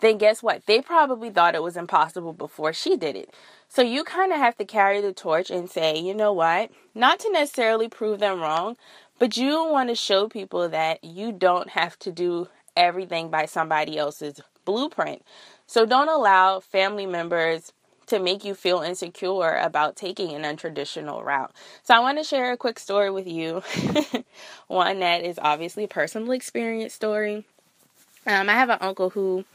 Then 0.00 0.18
guess 0.18 0.42
what? 0.42 0.66
They 0.66 0.80
probably 0.80 1.30
thought 1.30 1.54
it 1.54 1.62
was 1.62 1.76
impossible 1.76 2.32
before 2.32 2.72
she 2.72 2.96
did 2.96 3.16
it. 3.16 3.32
So 3.68 3.82
you 3.82 4.04
kind 4.04 4.32
of 4.32 4.38
have 4.38 4.56
to 4.56 4.64
carry 4.64 5.00
the 5.00 5.12
torch 5.12 5.48
and 5.50 5.70
say, 5.70 5.96
you 5.96 6.12
know 6.12 6.32
what? 6.32 6.70
Not 6.94 7.20
to 7.20 7.30
necessarily 7.32 7.88
prove 7.88 8.18
them 8.18 8.40
wrong, 8.40 8.76
but 9.18 9.36
you 9.36 9.64
want 9.64 9.88
to 9.88 9.94
show 9.94 10.28
people 10.28 10.68
that 10.68 11.02
you 11.02 11.32
don't 11.32 11.70
have 11.70 11.98
to 12.00 12.12
do 12.12 12.48
everything 12.76 13.30
by 13.30 13.46
somebody 13.46 13.96
else's 13.96 14.40
blueprint. 14.64 15.22
So 15.66 15.86
don't 15.86 16.08
allow 16.08 16.60
family 16.60 17.06
members 17.06 17.72
to 18.12 18.18
make 18.18 18.44
you 18.44 18.54
feel 18.54 18.82
insecure 18.82 19.56
about 19.56 19.96
taking 19.96 20.32
an 20.34 20.42
untraditional 20.42 21.24
route. 21.24 21.50
So 21.82 21.94
I 21.94 22.00
want 22.00 22.18
to 22.18 22.24
share 22.24 22.52
a 22.52 22.58
quick 22.58 22.78
story 22.78 23.10
with 23.10 23.26
you. 23.26 23.62
One 24.66 25.00
that 25.00 25.24
is 25.24 25.38
obviously 25.40 25.84
a 25.84 25.88
personal 25.88 26.32
experience 26.32 26.92
story. 26.92 27.46
Um, 28.26 28.50
I 28.50 28.52
have 28.52 28.68
an 28.68 28.76
uncle 28.82 29.08
who 29.08 29.46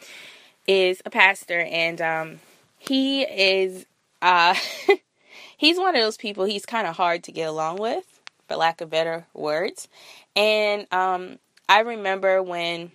is 0.65 1.03
a 1.05 1.11
pastor, 1.11 1.59
and 1.59 2.01
um, 2.01 2.39
he 2.79 3.21
is 3.21 3.85
uh, 4.23 4.55
he's 5.57 5.77
one 5.77 5.95
of 5.95 6.01
those 6.01 6.17
people. 6.17 6.45
He's 6.45 6.65
kind 6.65 6.87
of 6.87 6.95
hard 6.95 7.23
to 7.25 7.31
get 7.31 7.47
along 7.47 7.77
with, 7.77 8.05
for 8.47 8.55
lack 8.55 8.81
of 8.81 8.89
better 8.89 9.27
words. 9.35 9.87
And 10.35 10.91
um, 10.91 11.37
I 11.69 11.81
remember 11.81 12.41
when 12.41 12.91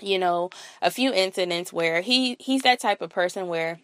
you 0.00 0.20
know 0.20 0.50
a 0.80 0.92
few 0.92 1.12
incidents 1.12 1.72
where 1.72 2.00
he 2.00 2.36
he's 2.38 2.62
that 2.62 2.78
type 2.78 3.02
of 3.02 3.10
person 3.10 3.48
where 3.48 3.80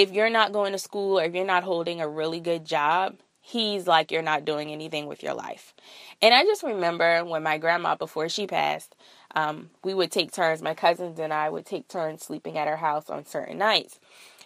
if 0.00 0.12
you're 0.12 0.30
not 0.30 0.52
going 0.52 0.72
to 0.72 0.78
school 0.78 1.20
or 1.20 1.24
if 1.24 1.34
you're 1.34 1.44
not 1.44 1.62
holding 1.62 2.00
a 2.00 2.08
really 2.08 2.40
good 2.40 2.64
job, 2.64 3.16
he's 3.38 3.86
like 3.86 4.10
you're 4.10 4.22
not 4.22 4.46
doing 4.46 4.72
anything 4.72 5.06
with 5.06 5.22
your 5.22 5.34
life. 5.34 5.74
And 6.22 6.32
I 6.32 6.42
just 6.44 6.62
remember 6.62 7.22
when 7.22 7.42
my 7.42 7.58
grandma, 7.58 7.96
before 7.96 8.30
she 8.30 8.46
passed, 8.46 8.96
um, 9.34 9.68
we 9.84 9.92
would 9.92 10.10
take 10.10 10.32
turns, 10.32 10.62
my 10.62 10.72
cousins 10.72 11.18
and 11.18 11.34
I 11.34 11.50
would 11.50 11.66
take 11.66 11.86
turns 11.86 12.24
sleeping 12.24 12.56
at 12.56 12.66
her 12.66 12.78
house 12.78 13.10
on 13.10 13.26
certain 13.26 13.58
nights. 13.58 14.00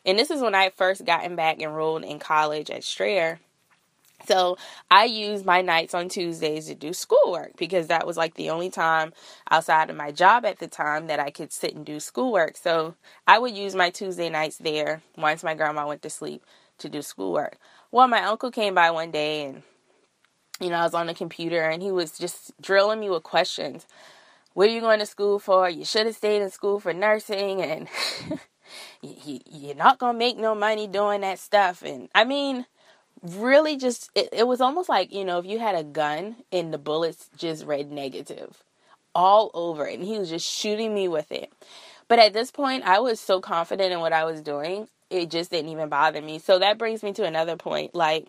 And 0.04 0.18
this 0.18 0.32
is 0.32 0.42
when 0.42 0.56
I 0.56 0.70
first 0.70 1.04
gotten 1.04 1.36
back 1.36 1.60
enrolled 1.60 2.02
in 2.02 2.18
college 2.18 2.68
at 2.68 2.82
Strayer. 2.82 3.38
So 4.26 4.56
I 4.90 5.04
used 5.04 5.44
my 5.44 5.60
nights 5.60 5.92
on 5.92 6.08
Tuesdays 6.08 6.66
to 6.66 6.74
do 6.74 6.92
schoolwork 6.92 7.56
because 7.56 7.88
that 7.88 8.06
was 8.06 8.16
like 8.16 8.34
the 8.34 8.50
only 8.50 8.70
time 8.70 9.12
outside 9.50 9.90
of 9.90 9.96
my 9.96 10.12
job 10.12 10.46
at 10.46 10.58
the 10.58 10.66
time 10.68 11.08
that 11.08 11.20
I 11.20 11.30
could 11.30 11.52
sit 11.52 11.74
and 11.74 11.84
do 11.84 12.00
schoolwork. 12.00 12.56
So 12.56 12.94
I 13.26 13.38
would 13.38 13.54
use 13.54 13.74
my 13.74 13.90
Tuesday 13.90 14.30
nights 14.30 14.56
there 14.56 15.02
once 15.16 15.42
my 15.42 15.54
grandma 15.54 15.86
went 15.86 16.02
to 16.02 16.10
sleep 16.10 16.42
to 16.78 16.88
do 16.88 17.02
schoolwork. 17.02 17.58
Well, 17.90 18.08
my 18.08 18.24
uncle 18.24 18.50
came 18.50 18.74
by 18.74 18.90
one 18.90 19.10
day 19.10 19.44
and 19.44 19.62
you 20.60 20.70
know, 20.70 20.76
I 20.76 20.84
was 20.84 20.94
on 20.94 21.08
the 21.08 21.14
computer 21.14 21.62
and 21.62 21.82
he 21.82 21.90
was 21.90 22.16
just 22.16 22.52
drilling 22.62 23.00
me 23.00 23.10
with 23.10 23.24
questions. 23.24 23.86
What 24.54 24.68
are 24.68 24.72
you 24.72 24.80
going 24.80 25.00
to 25.00 25.06
school 25.06 25.40
for? 25.40 25.68
You 25.68 25.84
should 25.84 26.06
have 26.06 26.14
stayed 26.14 26.40
in 26.40 26.50
school 26.50 26.78
for 26.78 26.92
nursing 26.92 27.60
and 27.60 27.88
you're 29.02 29.74
not 29.74 29.98
going 29.98 30.14
to 30.14 30.18
make 30.18 30.38
no 30.38 30.54
money 30.54 30.86
doing 30.86 31.22
that 31.22 31.40
stuff. 31.40 31.82
And 31.82 32.08
I 32.14 32.24
mean, 32.24 32.66
really 33.24 33.76
just 33.76 34.10
it, 34.14 34.28
it 34.32 34.46
was 34.46 34.60
almost 34.60 34.88
like 34.88 35.12
you 35.12 35.24
know 35.24 35.38
if 35.38 35.46
you 35.46 35.58
had 35.58 35.74
a 35.74 35.84
gun 35.84 36.36
and 36.52 36.72
the 36.72 36.78
bullets 36.78 37.28
just 37.36 37.64
read 37.64 37.90
negative 37.90 38.62
all 39.14 39.50
over 39.54 39.84
and 39.84 40.02
he 40.04 40.18
was 40.18 40.28
just 40.28 40.46
shooting 40.46 40.94
me 40.94 41.08
with 41.08 41.32
it. 41.32 41.52
But 42.08 42.18
at 42.18 42.32
this 42.34 42.50
point 42.50 42.84
i 42.84 43.00
was 43.00 43.20
so 43.20 43.40
confident 43.40 43.92
in 43.92 44.00
what 44.00 44.12
i 44.12 44.24
was 44.24 44.42
doing 44.42 44.88
it 45.10 45.30
just 45.30 45.50
didn't 45.50 45.70
even 45.70 45.88
bother 45.88 46.20
me. 46.20 46.38
So 46.38 46.58
that 46.58 46.78
brings 46.78 47.02
me 47.02 47.12
to 47.14 47.24
another 47.24 47.56
point 47.56 47.94
like 47.94 48.26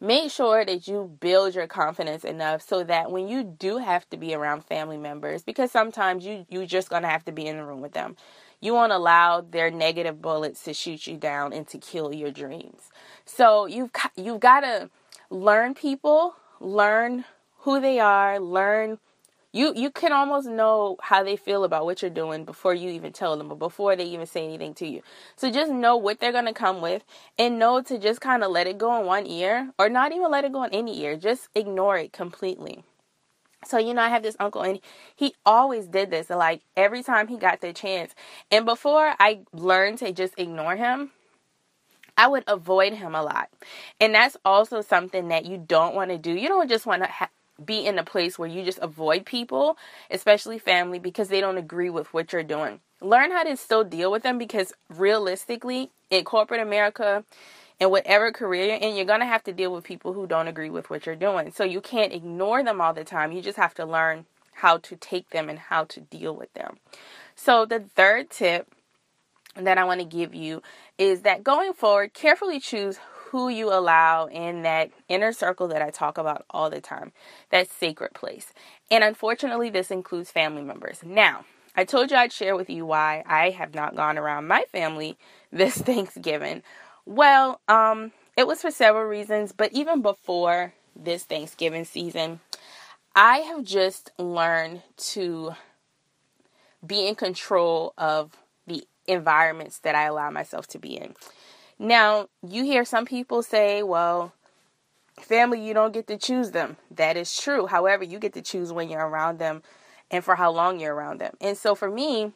make 0.00 0.30
sure 0.30 0.64
that 0.64 0.86
you 0.86 1.16
build 1.20 1.54
your 1.54 1.66
confidence 1.66 2.24
enough 2.24 2.62
so 2.62 2.84
that 2.84 3.10
when 3.10 3.28
you 3.28 3.42
do 3.42 3.78
have 3.78 4.08
to 4.10 4.16
be 4.16 4.34
around 4.34 4.64
family 4.64 4.98
members 4.98 5.42
because 5.42 5.70
sometimes 5.70 6.24
you 6.24 6.46
you're 6.48 6.66
just 6.66 6.90
to 6.90 7.00
have 7.08 7.24
to 7.24 7.32
be 7.32 7.46
in 7.46 7.56
the 7.56 7.64
room 7.64 7.80
with 7.80 7.92
them 7.92 8.16
you 8.60 8.72
won't 8.74 8.92
allow 8.92 9.40
their 9.40 9.70
negative 9.70 10.20
bullets 10.22 10.62
to 10.64 10.74
shoot 10.74 11.06
you 11.06 11.16
down 11.16 11.52
and 11.52 11.66
to 11.68 11.78
kill 11.78 12.12
your 12.12 12.30
dreams. 12.30 12.90
So 13.24 13.66
you've 13.66 13.90
you've 14.16 14.40
got 14.40 14.60
to 14.60 14.90
learn 15.30 15.74
people, 15.74 16.34
learn 16.60 17.24
who 17.58 17.80
they 17.80 17.98
are, 17.98 18.40
learn 18.40 18.98
you 19.56 19.72
you 19.74 19.90
can 19.90 20.12
almost 20.12 20.46
know 20.46 20.96
how 21.00 21.24
they 21.24 21.36
feel 21.36 21.64
about 21.64 21.86
what 21.86 22.02
you're 22.02 22.10
doing 22.10 22.44
before 22.44 22.74
you 22.74 22.90
even 22.90 23.12
tell 23.12 23.36
them 23.36 23.50
or 23.50 23.56
before 23.56 23.96
they 23.96 24.04
even 24.04 24.26
say 24.26 24.44
anything 24.44 24.74
to 24.74 24.86
you. 24.86 25.02
So 25.36 25.50
just 25.50 25.72
know 25.72 25.96
what 25.96 26.20
they're 26.20 26.32
going 26.32 26.44
to 26.46 26.52
come 26.52 26.82
with 26.82 27.04
and 27.38 27.58
know 27.58 27.80
to 27.82 27.98
just 27.98 28.20
kind 28.20 28.44
of 28.44 28.50
let 28.50 28.66
it 28.66 28.76
go 28.76 29.00
in 29.00 29.06
one 29.06 29.26
ear 29.26 29.72
or 29.78 29.88
not 29.88 30.12
even 30.12 30.30
let 30.30 30.44
it 30.44 30.52
go 30.52 30.62
in 30.64 30.74
any 30.74 31.00
ear. 31.02 31.16
Just 31.16 31.48
ignore 31.54 31.96
it 31.96 32.12
completely. 32.12 32.84
So, 33.64 33.78
you 33.78 33.94
know, 33.94 34.02
I 34.02 34.10
have 34.10 34.22
this 34.22 34.36
uncle 34.38 34.62
and 34.62 34.78
he 35.16 35.34
always 35.44 35.86
did 35.86 36.10
this. 36.10 36.30
like 36.30 36.60
every 36.76 37.02
time 37.02 37.28
he 37.28 37.36
got 37.36 37.60
the 37.62 37.72
chance. 37.72 38.14
And 38.50 38.64
before 38.64 39.14
I 39.18 39.40
learned 39.52 39.98
to 39.98 40.12
just 40.12 40.34
ignore 40.38 40.76
him, 40.76 41.10
I 42.16 42.28
would 42.28 42.44
avoid 42.46 42.92
him 42.94 43.14
a 43.14 43.22
lot. 43.22 43.48
And 44.00 44.14
that's 44.14 44.36
also 44.44 44.82
something 44.82 45.28
that 45.28 45.46
you 45.46 45.58
don't 45.58 45.94
want 45.94 46.10
to 46.10 46.18
do. 46.18 46.32
You 46.32 46.48
don't 46.48 46.68
just 46.68 46.86
want 46.86 47.02
to 47.02 47.08
ha- 47.08 47.30
be 47.64 47.86
in 47.86 47.98
a 47.98 48.04
place 48.04 48.38
where 48.38 48.48
you 48.48 48.64
just 48.64 48.78
avoid 48.80 49.24
people, 49.24 49.76
especially 50.10 50.58
family, 50.58 50.98
because 50.98 51.28
they 51.28 51.40
don't 51.40 51.58
agree 51.58 51.90
with 51.90 52.12
what 52.12 52.32
you're 52.32 52.42
doing. 52.42 52.80
Learn 53.00 53.30
how 53.30 53.42
to 53.42 53.56
still 53.56 53.84
deal 53.84 54.10
with 54.10 54.22
them 54.22 54.38
because 54.38 54.72
realistically, 54.88 55.90
in 56.10 56.24
corporate 56.24 56.60
America, 56.60 57.24
in 57.78 57.90
whatever 57.90 58.32
career 58.32 58.66
you're 58.66 58.76
in, 58.76 58.96
you're 58.96 59.04
going 59.04 59.20
to 59.20 59.26
have 59.26 59.44
to 59.44 59.52
deal 59.52 59.72
with 59.72 59.84
people 59.84 60.12
who 60.12 60.26
don't 60.26 60.48
agree 60.48 60.70
with 60.70 60.88
what 60.88 61.06
you're 61.06 61.16
doing. 61.16 61.52
So 61.52 61.64
you 61.64 61.80
can't 61.80 62.12
ignore 62.12 62.62
them 62.62 62.80
all 62.80 62.94
the 62.94 63.04
time. 63.04 63.32
You 63.32 63.42
just 63.42 63.58
have 63.58 63.74
to 63.74 63.84
learn 63.84 64.26
how 64.52 64.78
to 64.78 64.96
take 64.96 65.30
them 65.30 65.48
and 65.48 65.58
how 65.58 65.84
to 65.84 66.00
deal 66.00 66.34
with 66.34 66.52
them. 66.54 66.78
So 67.34 67.66
the 67.66 67.80
third 67.80 68.30
tip 68.30 68.72
that 69.54 69.78
I 69.78 69.84
want 69.84 70.00
to 70.00 70.06
give 70.06 70.34
you 70.34 70.62
is 70.96 71.22
that 71.22 71.44
going 71.44 71.74
forward, 71.74 72.14
carefully 72.14 72.60
choose 72.60 72.98
who 73.36 73.50
you 73.50 73.70
allow 73.70 74.24
in 74.24 74.62
that 74.62 74.90
inner 75.10 75.30
circle 75.30 75.68
that 75.68 75.82
I 75.82 75.90
talk 75.90 76.16
about 76.16 76.46
all 76.48 76.70
the 76.70 76.80
time, 76.80 77.12
that 77.50 77.68
sacred 77.68 78.14
place. 78.14 78.54
And 78.90 79.04
unfortunately, 79.04 79.68
this 79.68 79.90
includes 79.90 80.30
family 80.30 80.62
members. 80.62 81.00
Now, 81.04 81.44
I 81.74 81.84
told 81.84 82.10
you 82.10 82.16
I'd 82.16 82.32
share 82.32 82.56
with 82.56 82.70
you 82.70 82.86
why 82.86 83.22
I 83.26 83.50
have 83.50 83.74
not 83.74 83.94
gone 83.94 84.16
around 84.16 84.48
my 84.48 84.64
family 84.72 85.18
this 85.52 85.76
Thanksgiving. 85.76 86.62
Well, 87.04 87.60
um, 87.68 88.12
it 88.38 88.46
was 88.46 88.62
for 88.62 88.70
several 88.70 89.04
reasons, 89.04 89.52
but 89.52 89.70
even 89.74 90.00
before 90.00 90.72
this 90.98 91.24
Thanksgiving 91.24 91.84
season, 91.84 92.40
I 93.14 93.40
have 93.40 93.64
just 93.64 94.12
learned 94.18 94.80
to 95.08 95.52
be 96.86 97.06
in 97.06 97.16
control 97.16 97.92
of 97.98 98.34
the 98.66 98.84
environments 99.06 99.80
that 99.80 99.94
I 99.94 100.04
allow 100.04 100.30
myself 100.30 100.66
to 100.68 100.78
be 100.78 100.96
in. 100.96 101.14
Now, 101.78 102.28
you 102.46 102.64
hear 102.64 102.84
some 102.84 103.04
people 103.04 103.42
say, 103.42 103.82
well, 103.82 104.32
family, 105.20 105.66
you 105.66 105.74
don't 105.74 105.92
get 105.92 106.06
to 106.08 106.16
choose 106.16 106.52
them. 106.52 106.76
That 106.90 107.16
is 107.16 107.36
true. 107.36 107.66
However, 107.66 108.04
you 108.04 108.18
get 108.18 108.32
to 108.34 108.42
choose 108.42 108.72
when 108.72 108.88
you're 108.88 109.06
around 109.06 109.38
them 109.38 109.62
and 110.10 110.24
for 110.24 110.36
how 110.36 110.50
long 110.50 110.80
you're 110.80 110.94
around 110.94 111.20
them. 111.20 111.36
And 111.40 111.56
so 111.56 111.74
for 111.74 111.90
me, 111.90 112.32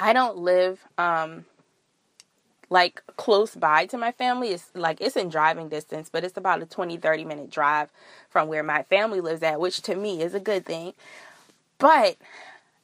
I 0.00 0.12
don't 0.12 0.38
live 0.38 0.80
um, 0.98 1.44
like 2.70 3.02
close 3.16 3.54
by 3.54 3.86
to 3.86 3.98
my 3.98 4.10
family. 4.10 4.48
It's 4.48 4.70
like 4.74 5.00
it's 5.00 5.16
in 5.16 5.28
driving 5.28 5.68
distance, 5.68 6.08
but 6.10 6.24
it's 6.24 6.36
about 6.36 6.62
a 6.62 6.66
20 6.66 6.96
30 6.96 7.24
minute 7.24 7.50
drive 7.50 7.90
from 8.28 8.48
where 8.48 8.62
my 8.62 8.82
family 8.84 9.20
lives 9.20 9.42
at, 9.42 9.60
which 9.60 9.82
to 9.82 9.94
me 9.94 10.22
is 10.22 10.34
a 10.34 10.40
good 10.40 10.66
thing. 10.66 10.94
But 11.78 12.16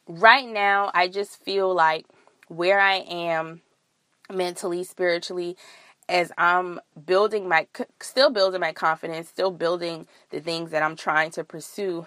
right 0.06 0.46
now, 0.46 0.90
I 0.94 1.08
just 1.08 1.42
feel 1.42 1.74
like 1.74 2.06
where 2.48 2.80
I 2.80 2.96
am 2.96 3.62
mentally, 4.32 4.84
spiritually, 4.84 5.56
as 6.08 6.32
I'm 6.38 6.80
building 7.06 7.48
my, 7.48 7.66
still 8.00 8.30
building 8.30 8.60
my 8.60 8.72
confidence, 8.72 9.28
still 9.28 9.50
building 9.50 10.06
the 10.30 10.40
things 10.40 10.70
that 10.70 10.82
I'm 10.82 10.96
trying 10.96 11.30
to 11.32 11.44
pursue. 11.44 12.06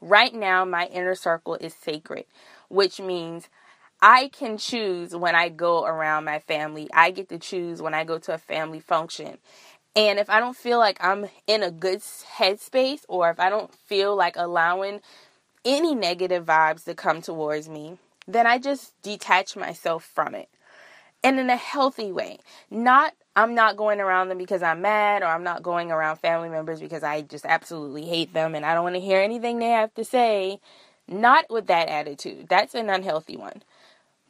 Right 0.00 0.34
now, 0.34 0.64
my 0.64 0.86
inner 0.86 1.14
circle 1.14 1.54
is 1.56 1.74
sacred, 1.74 2.24
which 2.68 3.00
means 3.00 3.48
I 4.00 4.28
can 4.28 4.58
choose 4.58 5.14
when 5.14 5.34
I 5.34 5.48
go 5.48 5.84
around 5.84 6.24
my 6.24 6.38
family. 6.38 6.88
I 6.92 7.10
get 7.10 7.28
to 7.30 7.38
choose 7.38 7.80
when 7.80 7.94
I 7.94 8.04
go 8.04 8.18
to 8.18 8.34
a 8.34 8.38
family 8.38 8.80
function. 8.80 9.38
And 9.96 10.18
if 10.18 10.28
I 10.28 10.40
don't 10.40 10.56
feel 10.56 10.78
like 10.78 10.98
I'm 11.02 11.26
in 11.46 11.62
a 11.62 11.70
good 11.70 12.00
headspace 12.00 13.04
or 13.08 13.30
if 13.30 13.38
I 13.38 13.48
don't 13.48 13.72
feel 13.72 14.16
like 14.16 14.36
allowing 14.36 15.00
any 15.64 15.94
negative 15.94 16.44
vibes 16.44 16.84
to 16.84 16.94
come 16.94 17.22
towards 17.22 17.68
me, 17.68 17.98
then 18.26 18.46
I 18.46 18.58
just 18.58 19.00
detach 19.02 19.56
myself 19.56 20.04
from 20.04 20.34
it. 20.34 20.48
And 21.24 21.40
in 21.40 21.50
a 21.50 21.56
healthy 21.56 22.12
way. 22.12 22.38
Not 22.70 23.14
I'm 23.36 23.54
not 23.54 23.76
going 23.76 24.00
around 24.00 24.28
them 24.28 24.38
because 24.38 24.62
I'm 24.62 24.82
mad 24.82 25.22
or 25.22 25.26
I'm 25.26 25.42
not 25.42 25.62
going 25.62 25.90
around 25.90 26.18
family 26.18 26.48
members 26.48 26.80
because 26.80 27.02
I 27.02 27.22
just 27.22 27.44
absolutely 27.44 28.04
hate 28.04 28.32
them 28.32 28.54
and 28.54 28.64
I 28.64 28.74
don't 28.74 28.84
want 28.84 28.94
to 28.94 29.00
hear 29.00 29.20
anything 29.20 29.58
they 29.58 29.70
have 29.70 29.92
to 29.94 30.04
say. 30.04 30.60
Not 31.08 31.46
with 31.50 31.66
that 31.66 31.88
attitude. 31.88 32.46
That's 32.48 32.74
an 32.74 32.88
unhealthy 32.88 33.36
one. 33.36 33.62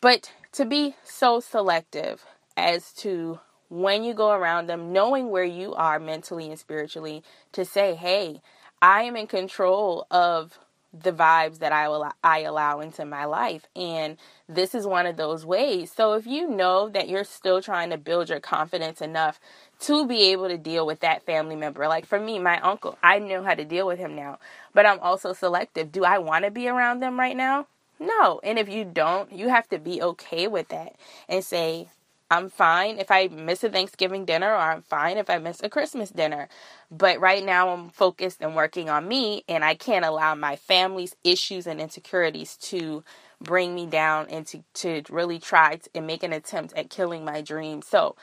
But 0.00 0.32
to 0.52 0.64
be 0.64 0.94
so 1.04 1.40
selective 1.40 2.24
as 2.56 2.92
to 2.94 3.40
when 3.68 4.04
you 4.04 4.14
go 4.14 4.30
around 4.30 4.68
them, 4.68 4.92
knowing 4.92 5.30
where 5.30 5.44
you 5.44 5.74
are 5.74 5.98
mentally 5.98 6.48
and 6.48 6.58
spiritually, 6.58 7.22
to 7.52 7.64
say, 7.64 7.94
hey, 7.94 8.40
I 8.80 9.02
am 9.02 9.16
in 9.16 9.26
control 9.26 10.06
of 10.10 10.58
the 11.02 11.12
vibes 11.12 11.58
that 11.58 11.72
I 11.72 11.88
will 11.88 12.08
I 12.22 12.40
allow 12.40 12.80
into 12.80 13.04
my 13.04 13.24
life 13.24 13.66
and 13.74 14.16
this 14.48 14.74
is 14.74 14.86
one 14.86 15.06
of 15.06 15.16
those 15.16 15.44
ways. 15.44 15.90
So 15.90 16.12
if 16.12 16.26
you 16.26 16.48
know 16.48 16.88
that 16.88 17.08
you're 17.08 17.24
still 17.24 17.60
trying 17.60 17.90
to 17.90 17.98
build 17.98 18.28
your 18.28 18.40
confidence 18.40 19.00
enough 19.00 19.40
to 19.80 20.06
be 20.06 20.30
able 20.32 20.48
to 20.48 20.58
deal 20.58 20.86
with 20.86 21.00
that 21.00 21.24
family 21.26 21.56
member. 21.56 21.88
Like 21.88 22.06
for 22.06 22.20
me, 22.20 22.38
my 22.38 22.60
uncle, 22.60 22.98
I 23.02 23.18
know 23.18 23.42
how 23.42 23.54
to 23.54 23.64
deal 23.64 23.86
with 23.86 23.98
him 23.98 24.14
now, 24.14 24.38
but 24.72 24.86
I'm 24.86 25.00
also 25.00 25.32
selective. 25.32 25.92
Do 25.92 26.04
I 26.04 26.18
want 26.18 26.44
to 26.44 26.50
be 26.50 26.68
around 26.68 27.00
them 27.00 27.18
right 27.18 27.36
now? 27.36 27.66
No. 27.98 28.40
And 28.42 28.58
if 28.58 28.68
you 28.68 28.84
don't, 28.84 29.32
you 29.32 29.48
have 29.48 29.68
to 29.68 29.78
be 29.78 30.02
okay 30.02 30.46
with 30.46 30.68
that 30.68 30.94
and 31.28 31.44
say, 31.44 31.88
I'm 32.30 32.48
fine 32.48 32.98
if 32.98 33.10
I 33.10 33.28
miss 33.28 33.62
a 33.62 33.68
Thanksgiving 33.68 34.24
dinner 34.24 34.50
or 34.50 34.56
I'm 34.58 34.82
fine 34.82 35.18
if 35.18 35.28
I 35.28 35.38
miss 35.38 35.62
a 35.62 35.68
Christmas 35.68 36.10
dinner. 36.10 36.48
But 36.90 37.20
right 37.20 37.44
now 37.44 37.68
I'm 37.68 37.90
focused 37.90 38.40
and 38.40 38.56
working 38.56 38.88
on 38.88 39.06
me 39.06 39.44
and 39.48 39.64
I 39.64 39.74
can't 39.74 40.04
allow 40.04 40.34
my 40.34 40.56
family's 40.56 41.14
issues 41.22 41.66
and 41.66 41.80
insecurities 41.80 42.56
to 42.58 43.04
bring 43.40 43.74
me 43.74 43.86
down 43.86 44.26
and 44.30 44.46
to, 44.46 44.64
to 44.74 45.02
really 45.10 45.38
try 45.38 45.76
to, 45.76 45.90
and 45.94 46.06
make 46.06 46.22
an 46.22 46.32
attempt 46.32 46.72
at 46.74 46.90
killing 46.90 47.24
my 47.24 47.40
dreams. 47.40 47.86
So 47.86 48.16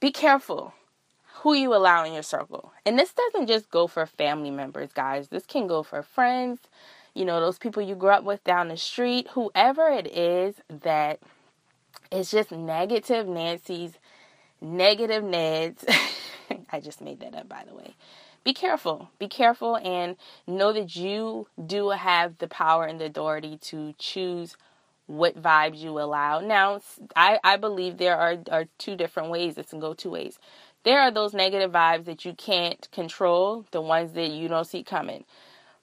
be 0.00 0.10
careful 0.10 0.74
who 1.42 1.54
you 1.54 1.74
allow 1.74 2.04
in 2.04 2.12
your 2.12 2.22
circle. 2.22 2.72
And 2.84 2.98
this 2.98 3.12
doesn't 3.12 3.46
just 3.46 3.70
go 3.70 3.86
for 3.86 4.04
family 4.04 4.50
members, 4.50 4.92
guys. 4.92 5.28
This 5.28 5.46
can 5.46 5.66
go 5.66 5.82
for 5.82 6.02
friends, 6.02 6.60
you 7.14 7.24
know, 7.24 7.40
those 7.40 7.58
people 7.58 7.82
you 7.82 7.94
grew 7.94 8.10
up 8.10 8.24
with 8.24 8.44
down 8.44 8.68
the 8.68 8.76
street, 8.76 9.28
whoever 9.32 9.88
it 9.88 10.06
is 10.06 10.56
that 10.68 11.20
is 12.10 12.30
just 12.30 12.52
negative 12.52 13.26
Nancy's, 13.26 13.92
negative 14.60 15.24
Ned's. 15.24 15.84
I 16.70 16.80
just 16.80 17.00
made 17.00 17.20
that 17.20 17.34
up, 17.34 17.48
by 17.48 17.64
the 17.66 17.74
way. 17.74 17.94
Be 18.44 18.54
careful. 18.54 19.10
Be 19.18 19.26
careful 19.28 19.76
and 19.76 20.16
know 20.46 20.72
that 20.72 20.94
you 20.94 21.48
do 21.66 21.90
have 21.90 22.38
the 22.38 22.46
power 22.46 22.84
and 22.84 23.00
the 23.00 23.06
authority 23.06 23.58
to 23.62 23.92
choose 23.98 24.56
what 25.06 25.40
vibes 25.40 25.78
you 25.78 25.98
allow. 26.00 26.40
Now, 26.40 26.80
I, 27.14 27.38
I 27.42 27.56
believe 27.56 27.96
there 27.96 28.16
are, 28.16 28.36
are 28.50 28.66
two 28.78 28.96
different 28.96 29.30
ways. 29.30 29.58
It 29.58 29.68
can 29.68 29.80
go 29.80 29.94
two 29.94 30.10
ways. 30.10 30.38
There 30.84 31.00
are 31.00 31.10
those 31.10 31.34
negative 31.34 31.72
vibes 31.72 32.04
that 32.04 32.24
you 32.24 32.34
can't 32.34 32.88
control, 32.92 33.66
the 33.72 33.80
ones 33.80 34.12
that 34.12 34.30
you 34.30 34.46
don't 34.46 34.64
see 34.66 34.84
coming. 34.84 35.24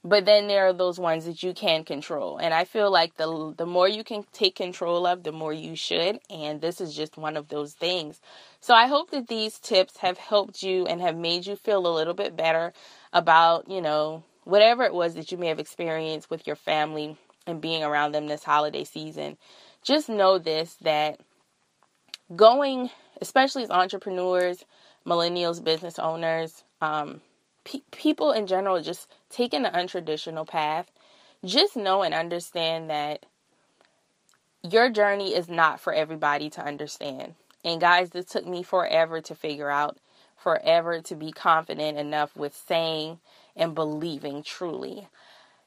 But 0.05 0.25
then 0.25 0.47
there 0.47 0.67
are 0.67 0.73
those 0.73 0.99
ones 0.99 1.25
that 1.25 1.43
you 1.43 1.53
can 1.53 1.85
control. 1.85 2.37
And 2.37 2.53
I 2.53 2.65
feel 2.65 2.91
like 2.91 3.15
the 3.15 3.53
the 3.57 3.65
more 3.65 3.87
you 3.87 4.03
can 4.03 4.25
take 4.33 4.55
control 4.55 5.07
of, 5.07 5.23
the 5.23 5.31
more 5.31 5.53
you 5.53 5.75
should, 5.77 6.19
and 6.29 6.59
this 6.59 6.81
is 6.81 6.93
just 6.93 7.17
one 7.17 7.37
of 7.37 7.47
those 7.47 7.73
things. 7.73 8.19
So 8.59 8.73
I 8.73 8.87
hope 8.87 9.11
that 9.11 9.27
these 9.27 9.59
tips 9.59 9.97
have 9.97 10.17
helped 10.17 10.61
you 10.61 10.85
and 10.85 10.99
have 10.99 11.15
made 11.15 11.45
you 11.45 11.55
feel 11.55 11.87
a 11.87 11.95
little 11.95 12.13
bit 12.13 12.35
better 12.35 12.73
about, 13.13 13.69
you 13.69 13.81
know, 13.81 14.23
whatever 14.43 14.83
it 14.83 14.93
was 14.93 15.15
that 15.15 15.31
you 15.31 15.37
may 15.37 15.47
have 15.47 15.59
experienced 15.59 16.29
with 16.29 16.45
your 16.45 16.57
family 16.57 17.17
and 17.47 17.61
being 17.61 17.83
around 17.83 18.11
them 18.11 18.27
this 18.27 18.43
holiday 18.43 18.83
season, 18.83 19.37
just 19.83 20.09
know 20.09 20.37
this 20.37 20.75
that 20.81 21.21
going, 22.35 22.89
especially 23.21 23.63
as 23.63 23.69
entrepreneurs, 23.71 24.65
millennials, 25.05 25.63
business 25.63 25.97
owners, 25.97 26.63
um, 26.81 27.21
pe- 27.63 27.81
people 27.91 28.31
in 28.31 28.47
general, 28.47 28.81
just 28.81 29.09
taking 29.29 29.63
the 29.63 29.69
untraditional 29.69 30.47
path, 30.47 30.91
just 31.43 31.75
know 31.75 32.03
and 32.03 32.13
understand 32.13 32.89
that 32.89 33.25
your 34.63 34.89
journey 34.89 35.35
is 35.35 35.49
not 35.49 35.79
for 35.79 35.93
everybody 35.93 36.49
to 36.51 36.65
understand. 36.65 37.35
And 37.65 37.81
guys, 37.81 38.11
this 38.11 38.25
took 38.25 38.45
me 38.45 38.63
forever 38.63 39.21
to 39.21 39.35
figure 39.35 39.69
out, 39.69 39.97
forever 40.37 41.01
to 41.01 41.15
be 41.15 41.31
confident 41.31 41.97
enough 41.97 42.35
with 42.35 42.55
saying 42.55 43.19
and 43.55 43.75
believing 43.75 44.43
truly. 44.43 45.07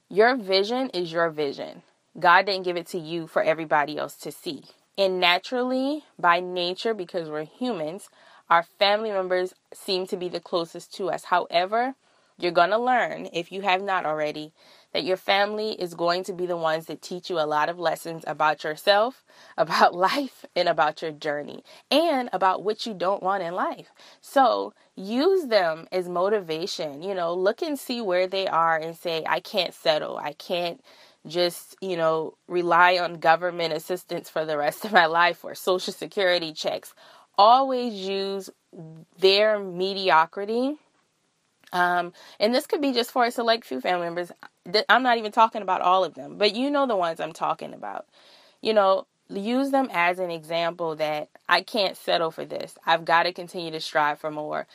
Your 0.09 0.37
vision 0.37 0.91
is 0.91 1.13
your 1.13 1.31
vision. 1.31 1.83
God 2.19 2.47
didn't 2.47 2.65
give 2.65 2.77
it 2.77 2.87
to 2.89 2.99
you 2.99 3.27
for 3.27 3.43
everybody 3.43 3.99
else 3.99 4.15
to 4.19 4.33
see. 4.33 4.65
And 4.97 5.21
naturally, 5.21 6.05
by 6.19 6.41
nature, 6.41 6.95
because 6.95 7.29
we're 7.29 7.45
humans, 7.45 8.09
our 8.51 8.63
family 8.63 9.11
members 9.11 9.55
seem 9.73 10.07
to 10.09 10.17
be 10.17 10.29
the 10.29 10.41
closest 10.41 10.95
to 10.95 11.11
us. 11.11 11.25
However, 11.25 11.95
you're 12.39 12.53
going 12.53 12.71
to 12.71 12.79
learn, 12.79 13.29
if 13.33 13.51
you 13.51 13.63
have 13.63 13.83
not 13.83 14.05
already, 14.05 14.53
that 14.93 15.05
your 15.05 15.17
family 15.17 15.73
is 15.73 15.95
going 15.95 16.23
to 16.25 16.33
be 16.33 16.47
the 16.47 16.57
ones 16.57 16.87
that 16.87 17.03
teach 17.03 17.31
you 17.31 17.39
a 17.39 17.47
lot 17.47 17.69
of 17.69 17.79
lessons 17.79 18.25
about 18.27 18.63
yourself, 18.65 19.25
about 19.59 19.95
life, 19.95 20.45
and 20.55 20.69
about 20.69 21.03
your 21.03 21.13
journey, 21.13 21.65
and 21.91 22.29
about 22.33 22.63
what 22.63 22.87
you 22.87 22.95
don't 22.95 23.23
want 23.23 23.43
in 23.43 23.55
life. 23.55 23.91
So 24.21 24.75
use 24.95 25.47
them 25.47 25.87
as 25.93 26.09
motivation. 26.09 27.03
You 27.03 27.15
know, 27.15 27.35
look 27.35 27.63
and 27.63 27.79
see 27.79 28.01
where 28.01 28.27
they 28.27 28.47
are 28.47 28.77
and 28.77 28.97
say, 28.97 29.25
I 29.29 29.41
can't 29.41 29.75
settle. 29.75 30.19
I 30.19 30.33
can't 30.35 30.83
just, 31.27 31.77
you 31.81 31.97
know, 31.97 32.35
rely 32.47 32.99
on 32.99 33.15
government 33.15 33.73
assistance 33.73 34.31
for 34.31 34.45
the 34.45 34.57
rest 34.57 34.85
of 34.85 34.93
my 34.93 35.07
life 35.21 35.45
or 35.45 35.55
social 35.55 35.93
security 35.93 36.53
checks. 36.53 36.95
Always 37.39 37.95
use 37.95 38.51
their 39.19 39.59
mediocrity. 39.59 40.77
Um, 41.73 42.13
and 42.39 42.55
this 42.55 42.67
could 42.67 42.81
be 42.81 42.93
just 42.93 43.11
for 43.11 43.25
a 43.25 43.31
select 43.31 43.65
few 43.65 43.81
family 43.81 44.07
members. 44.07 44.33
I'm 44.89 45.03
not 45.03 45.19
even 45.19 45.33
talking 45.33 45.63
about 45.63 45.81
all 45.81 46.05
of 46.05 46.15
them, 46.15 46.39
but 46.39 46.55
you 46.55 46.71
know 46.71 46.87
the 46.87 46.97
ones 46.97 47.21
I'm 47.21 47.33
talking 47.33 47.75
about. 47.75 48.07
You 48.63 48.73
know, 48.73 49.07
use 49.29 49.71
them 49.71 49.89
as 49.93 50.19
an 50.19 50.31
example 50.31 50.97
that 50.97 51.29
I 51.49 51.63
can't 51.63 51.97
settle 51.97 52.31
for 52.31 52.45
this. 52.45 52.79
I've 52.87 53.05
got 53.05 53.25
to 53.25 53.33
continue 53.33 53.71
to 53.73 53.81
strive 53.81 54.19
for 54.19 54.31
more. 54.31 54.67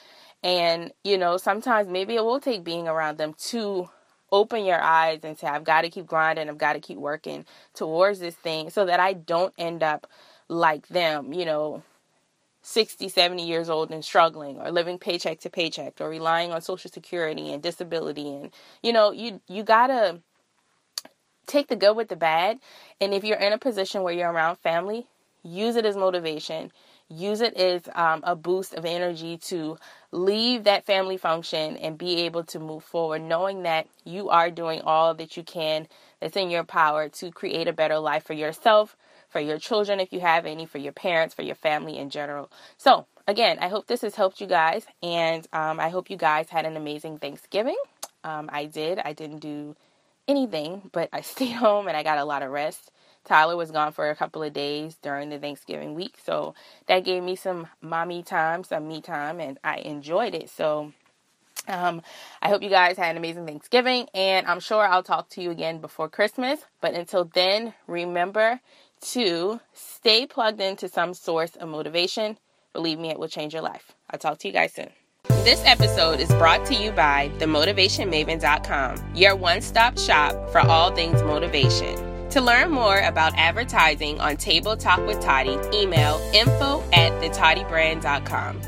And, 0.44 0.92
you 1.04 1.18
know, 1.18 1.38
sometimes 1.38 1.88
maybe 1.88 2.16
it 2.16 2.24
will 2.24 2.40
take 2.40 2.64
being 2.64 2.88
around 2.88 3.18
them 3.18 3.36
to 3.50 3.90
open 4.32 4.66
your 4.66 4.82
eyes 4.82 5.20
and 5.24 5.38
say, 5.38 5.48
I've 5.48 5.64
got 5.64 5.82
to 5.82 5.90
keep 5.90 6.08
grinding, 6.08 6.50
I've 6.50 6.58
got 6.58 6.74
to 6.74 6.80
keep 6.80 6.98
working 6.98 7.46
towards 7.74 8.20
this 8.20 8.36
thing 8.36 8.70
so 8.70 8.86
that 8.86 9.00
I 9.00 9.14
don't 9.14 9.54
end 9.58 9.84
up 9.84 10.08
like 10.48 10.88
them, 10.88 11.34
you 11.34 11.46
know, 11.46 11.84
60, 12.62 13.10
70 13.10 13.46
years 13.46 13.70
old 13.70 13.92
and 13.92 14.06
struggling 14.06 14.58
or 14.58 14.72
living 14.72 15.00
paycheck 15.00 15.40
to 15.40 15.50
paycheck 15.50 16.00
or 16.00 16.10
relying 16.10 16.52
on 16.52 16.62
social 16.62 16.92
security 16.92 17.52
and 17.52 17.64
disability 17.64 18.30
and 18.34 18.52
you 18.84 18.94
know, 18.94 19.12
you 19.12 19.42
you 19.48 19.64
got 19.64 19.88
to 19.88 20.20
take 21.48 21.68
the 21.68 21.76
good 21.76 21.96
with 21.96 22.10
the 22.10 22.16
bad 22.16 22.60
and 23.00 23.14
if 23.14 23.24
you're 23.24 23.38
in 23.38 23.54
a 23.54 23.58
position 23.58 24.04
where 24.04 24.14
you're 24.14 24.32
around 24.32 24.58
family, 24.58 25.08
use 25.44 25.76
it 25.76 25.86
as 25.86 25.96
motivation. 25.96 26.72
Use 27.10 27.42
it 27.42 27.56
as 27.56 27.82
um, 27.94 28.22
a 28.24 28.38
boost 28.38 28.74
of 28.74 28.86
energy 28.86 29.38
to 29.38 29.78
leave 30.12 30.64
that 30.64 30.86
family 30.86 31.18
function 31.18 31.76
and 31.78 31.98
be 31.98 32.22
able 32.22 32.44
to 32.46 32.60
move 32.60 32.86
forward, 32.86 33.22
knowing 33.22 33.64
that 33.64 33.88
you 34.06 34.30
are 34.30 34.50
doing 34.50 34.80
all 34.82 35.14
that 35.16 35.36
you 35.36 35.44
can 35.44 35.88
that's 36.22 36.38
in 36.38 36.50
your 36.50 36.64
power 36.64 37.10
to 37.10 37.30
create 37.32 37.68
a 37.68 37.74
better 37.74 38.00
life 38.00 38.24
for 38.24 38.34
yourself, 38.34 38.96
for 39.32 39.40
your 39.40 39.58
children, 39.58 40.00
if 40.00 40.12
you 40.14 40.20
have 40.20 40.46
any, 40.46 40.66
for 40.66 40.78
your 40.78 40.92
parents, 40.94 41.34
for 41.34 41.42
your 41.42 41.56
family 41.56 41.98
in 41.98 42.10
general. 42.10 42.52
So, 42.78 43.08
again, 43.28 43.58
I 43.60 43.70
hope 43.70 43.88
this 43.88 44.02
has 44.02 44.16
helped 44.16 44.42
you 44.42 44.48
guys, 44.48 44.86
and 45.02 45.48
um, 45.54 45.80
I 45.80 45.90
hope 45.90 46.10
you 46.10 46.18
guys 46.18 46.50
had 46.50 46.66
an 46.66 46.78
amazing 46.78 47.18
Thanksgiving. 47.18 47.78
Um, 48.24 48.50
I 48.52 48.66
did. 48.66 49.00
I 49.00 49.14
didn't 49.14 49.40
do 49.40 49.76
anything, 50.28 50.90
but 50.92 51.10
I 51.14 51.22
stayed 51.34 51.54
home 51.54 51.88
and 51.88 51.98
I 51.98 52.04
got 52.04 52.18
a 52.18 52.26
lot 52.26 52.44
of 52.44 52.52
rest. 52.52 52.92
Tyler 53.24 53.56
was 53.56 53.72
gone 53.72 53.94
for 53.94 54.10
a 54.10 54.16
couple 54.16 54.42
of 54.42 54.52
days 54.52 54.98
during 55.02 55.30
the 55.30 55.38
Thanksgiving 55.38 55.94
week, 55.94 56.16
so 56.24 56.56
that 56.88 57.06
gave 57.06 57.22
me 57.24 57.36
some 57.36 57.68
mommy 57.80 58.24
time, 58.24 58.64
some 58.64 58.88
me 58.88 59.00
time, 59.00 59.40
and 59.40 59.60
I 59.64 59.78
enjoyed 59.78 60.34
it. 60.34 60.50
So, 60.50 60.92
um, 61.68 62.02
I 62.42 62.50
hope 62.50 62.64
you 62.64 62.70
guys 62.70 62.98
had 62.98 63.12
an 63.12 63.18
amazing 63.18 63.46
Thanksgiving, 63.46 64.08
and 64.16 64.48
I'm 64.48 64.60
sure 64.60 64.88
I'll 64.88 65.04
talk 65.04 65.30
to 65.30 65.42
you 65.42 65.52
again 65.52 65.80
before 65.80 66.10
Christmas. 66.10 66.62
But 66.82 66.96
until 66.96 67.26
then, 67.26 67.76
remember 67.86 68.60
to 69.02 69.60
stay 69.74 70.26
plugged 70.26 70.62
into 70.62 70.88
some 70.88 71.14
source 71.14 71.56
of 71.56 71.70
motivation. 71.70 72.38
Believe 72.74 73.00
me, 73.00 73.10
it 73.10 73.20
will 73.20 73.28
change 73.28 73.54
your 73.54 73.64
life. 73.64 73.94
I'll 74.10 74.20
talk 74.20 74.38
to 74.40 74.48
you 74.48 74.54
guys 74.54 74.74
soon. 74.74 74.90
This 75.44 75.62
episode 75.66 76.20
is 76.20 76.30
brought 76.30 76.66
to 76.66 76.76
you 76.76 76.92
by 76.92 77.32
themotivationmaven.com, 77.40 79.16
your 79.16 79.36
one 79.36 79.62
stop 79.62 79.98
shop 79.98 80.50
for 80.52 80.60
all 80.60 80.94
things 80.94 81.22
motivation. 81.24 82.30
To 82.30 82.42
learn 82.42 82.72
more 82.72 83.00
about 83.00 83.34
advertising 83.36 84.22
on 84.22 84.38
Table 84.38 84.78
Talk 84.78 85.06
with 85.06 85.20
Toddy, 85.20 85.58
email 85.74 86.18
info 86.34 86.82
at 86.94 87.12
thetoddybrand.com. 87.22 88.62